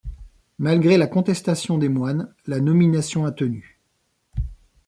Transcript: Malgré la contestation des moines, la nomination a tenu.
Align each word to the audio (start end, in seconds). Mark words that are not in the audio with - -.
Malgré 0.57 0.97
la 0.97 1.05
contestation 1.05 1.77
des 1.77 1.87
moines, 1.87 2.33
la 2.47 2.59
nomination 2.59 3.23
a 3.23 3.31
tenu. 3.31 3.77